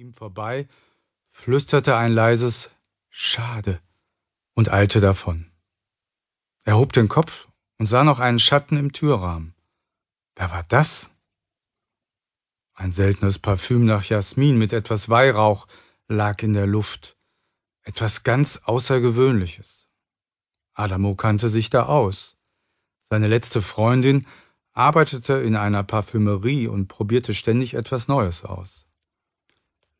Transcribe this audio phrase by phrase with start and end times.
[0.00, 0.66] ihm vorbei,
[1.30, 2.70] flüsterte ein leises
[3.10, 3.80] Schade
[4.54, 5.52] und eilte davon.
[6.64, 9.54] Er hob den Kopf und sah noch einen Schatten im Türrahmen.
[10.36, 11.10] Wer war das?
[12.72, 15.66] Ein seltenes Parfüm nach Jasmin mit etwas Weihrauch
[16.08, 17.18] lag in der Luft.
[17.82, 19.86] Etwas ganz Außergewöhnliches.
[20.72, 22.38] Adamo kannte sich da aus.
[23.10, 24.26] Seine letzte Freundin
[24.72, 28.86] arbeitete in einer Parfümerie und probierte ständig etwas Neues aus.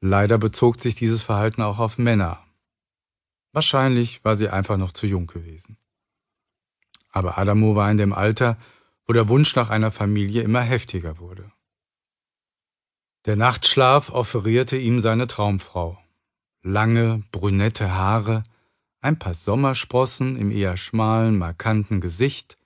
[0.00, 2.42] Leider bezog sich dieses Verhalten auch auf Männer.
[3.52, 5.76] Wahrscheinlich war sie einfach noch zu jung gewesen.
[7.10, 8.56] Aber Adamo war in dem Alter,
[9.06, 11.50] wo der Wunsch nach einer Familie immer heftiger wurde.
[13.26, 15.98] Der Nachtschlaf offerierte ihm seine Traumfrau.
[16.62, 18.44] Lange, brünette Haare,
[19.00, 22.56] ein paar Sommersprossen im eher schmalen, markanten Gesicht,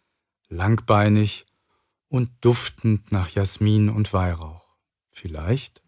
[0.49, 1.47] langbeinig
[2.09, 4.77] und duftend nach Jasmin und Weihrauch.
[5.11, 5.84] Vielleicht?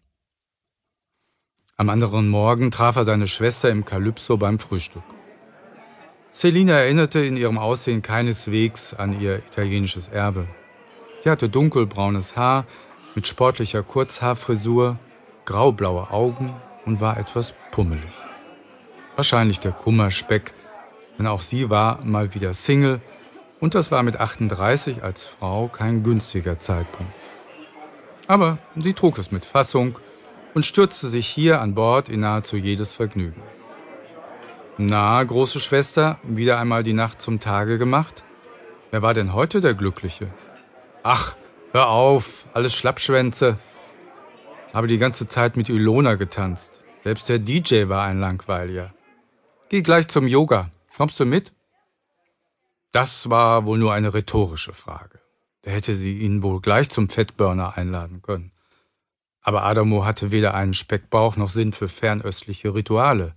[1.79, 5.03] Am anderen Morgen traf er seine Schwester im Kalypso beim Frühstück.
[6.31, 10.47] Selina erinnerte in ihrem Aussehen keineswegs an ihr italienisches Erbe.
[11.19, 12.65] Sie hatte dunkelbraunes Haar
[13.13, 14.97] mit sportlicher Kurzhaarfrisur,
[15.45, 16.51] graublaue Augen
[16.87, 18.09] und war etwas pummelig.
[19.15, 20.55] Wahrscheinlich der Kummerspeck,
[21.19, 23.01] denn auch sie war mal wieder Single
[23.59, 27.13] und das war mit 38 als Frau kein günstiger Zeitpunkt.
[28.25, 29.99] Aber sie trug es mit Fassung
[30.57, 33.43] und stürzte sich hier an Bord in nahezu jedes Vergnügen.
[34.79, 38.23] Na, große Schwester, wieder einmal die Nacht zum Tage gemacht?
[38.89, 40.33] Wer war denn heute der Glückliche?
[41.03, 41.35] Ach,
[41.73, 43.59] hör auf, alles Schlappschwänze.
[44.73, 46.83] Habe die ganze Zeit mit Ilona getanzt.
[47.03, 48.95] Selbst der DJ war ein Langweiliger.
[49.69, 50.71] Geh gleich zum Yoga.
[50.97, 51.53] Kommst du mit?
[52.91, 55.19] Das war wohl nur eine rhetorische Frage.
[55.61, 58.51] Da hätte sie ihn wohl gleich zum Fettburner einladen können.
[59.47, 63.33] Aber Adamo hatte weder einen Speckbauch noch Sinn für fernöstliche Rituale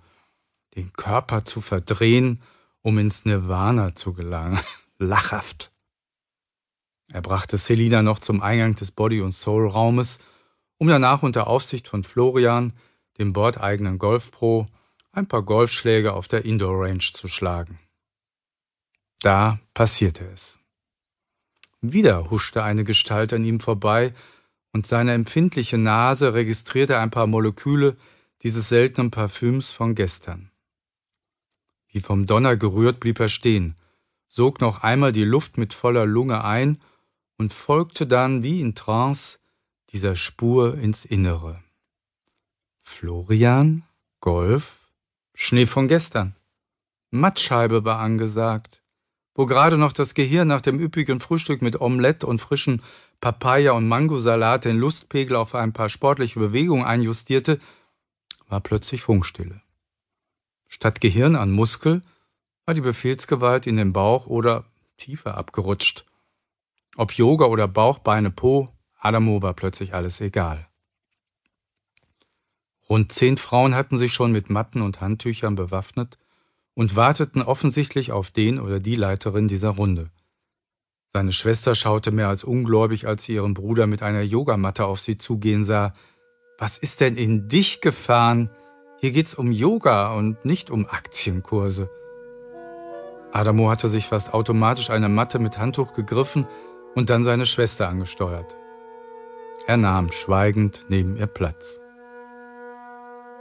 [0.75, 2.42] den Körper zu verdrehen,
[2.83, 4.58] um ins Nirvana zu gelangen.
[4.98, 5.70] Lachhaft.
[7.12, 10.19] Er brachte Selina noch zum Eingang des Body- und Soul-Raumes,
[10.78, 12.72] um danach unter Aufsicht von Florian,
[13.19, 14.66] dem bordeigenen Golfpro,
[15.12, 17.78] ein paar Golfschläge auf der Indoor-Range zu schlagen.
[19.20, 20.59] Da passierte es.
[21.81, 24.12] Wieder huschte eine Gestalt an ihm vorbei,
[24.72, 27.97] und seine empfindliche Nase registrierte ein paar Moleküle
[28.42, 30.50] dieses seltenen Parfüms von gestern.
[31.88, 33.75] Wie vom Donner gerührt blieb er stehen,
[34.28, 36.78] sog noch einmal die Luft mit voller Lunge ein
[37.36, 39.38] und folgte dann wie in Trance
[39.91, 41.62] dieser Spur ins Innere.
[42.84, 43.82] Florian,
[44.20, 44.78] Golf,
[45.34, 46.37] Schnee von gestern.
[47.10, 48.82] Mattscheibe war angesagt,
[49.34, 52.82] wo gerade noch das Gehirn nach dem üppigen Frühstück mit Omelette und frischen
[53.20, 57.60] Papaya- und Mangosalat den Lustpegel auf ein paar sportliche Bewegungen einjustierte,
[58.48, 59.60] war plötzlich Funkstille.
[60.69, 62.03] Statt Gehirn an Muskel
[62.64, 64.64] war die Befehlsgewalt in den Bauch oder
[64.97, 66.06] tiefer abgerutscht.
[66.97, 70.69] Ob Yoga oder Bauch, Beine, Po, Adamo war plötzlich alles egal.
[72.88, 76.19] Rund zehn Frauen hatten sich schon mit Matten und Handtüchern bewaffnet
[76.75, 80.10] und warteten offensichtlich auf den oder die Leiterin dieser Runde.
[81.12, 85.19] Seine Schwester schaute mehr als ungläubig, als sie ihren Bruder mit einer Yogamatte auf sie
[85.19, 85.93] zugehen sah.
[86.56, 88.50] Was ist denn in dich gefahren?
[89.00, 91.91] Hier geht's um Yoga und nicht um Aktienkurse.
[93.32, 96.47] Adamo hatte sich fast automatisch eine Matte mit Handtuch gegriffen
[96.94, 98.54] und dann seine Schwester angesteuert.
[99.66, 101.81] Er nahm schweigend neben ihr Platz.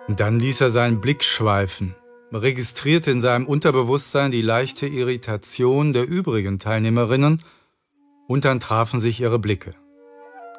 [0.07, 1.93] Dann ließ er seinen Blick schweifen,
[2.33, 7.43] registrierte in seinem Unterbewusstsein die leichte Irritation der übrigen Teilnehmerinnen
[8.29, 9.73] und dann trafen sich ihre Blicke.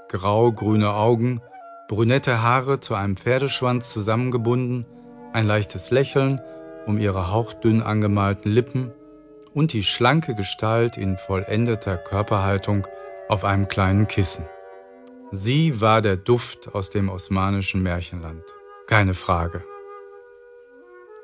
[0.09, 1.41] Grau-grüne Augen,
[1.89, 4.85] brünette Haare zu einem Pferdeschwanz zusammengebunden,
[5.33, 6.41] ein leichtes Lächeln
[6.87, 8.93] um ihre hauchdünn angemalten Lippen
[9.55, 12.87] und die schlanke Gestalt in vollendeter Körperhaltung
[13.29, 14.45] auf einem kleinen Kissen.
[15.31, 18.43] Sie war der Duft aus dem osmanischen Märchenland.
[18.89, 19.65] Keine Frage.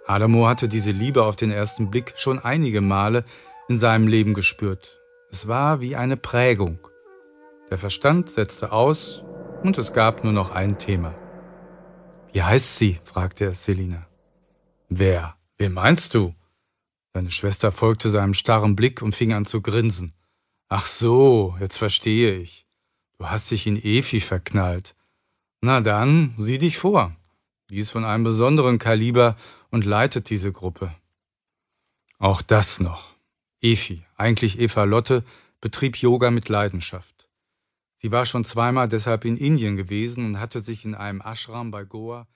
[0.06, 3.24] Adamo hatte diese Liebe auf den ersten Blick schon einige Male
[3.68, 5.00] in seinem Leben gespürt.
[5.36, 6.78] Es war wie eine Prägung.
[7.68, 9.22] Der Verstand setzte aus
[9.62, 11.14] und es gab nur noch ein Thema.
[12.32, 12.98] Wie heißt sie?
[13.04, 14.06] fragte er Selina.
[14.88, 15.36] Wer?
[15.58, 16.34] Wen meinst du?
[17.12, 20.14] Seine Schwester folgte seinem starren Blick und fing an zu grinsen.
[20.70, 22.66] Ach so, jetzt verstehe ich.
[23.18, 24.96] Du hast dich in Efi verknallt.
[25.60, 27.14] Na dann, sieh dich vor.
[27.68, 29.36] Die ist von einem besonderen Kaliber
[29.70, 30.94] und leitet diese Gruppe.
[32.18, 33.15] Auch das noch.
[33.66, 35.24] Efi, eigentlich Eva Lotte,
[35.60, 37.28] betrieb Yoga mit Leidenschaft.
[37.96, 41.82] Sie war schon zweimal deshalb in Indien gewesen und hatte sich in einem Ashram bei
[41.82, 42.28] Goa